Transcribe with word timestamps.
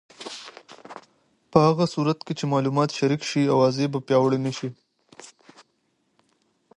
په 1.51 1.57
هغه 1.67 1.85
صورت 1.93 2.19
کې 2.25 2.33
چې 2.39 2.45
معلومات 2.53 2.89
شریک 2.99 3.21
شي، 3.29 3.43
اوازې 3.55 3.85
به 3.93 3.99
پیاوړې 4.07 4.39
نه 4.45 4.51
شي. 4.57 4.69